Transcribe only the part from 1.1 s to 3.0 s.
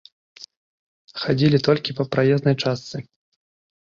Хадзілі толькі па праезнай частцы.